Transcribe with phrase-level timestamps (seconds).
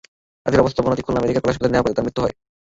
[0.45, 2.35] রাতে অবস্থার অবনতি খুলনা মেডিকেল কলেজ হাসপাতালে নেওয়ার পথে তাঁর মৃত্যু হয়।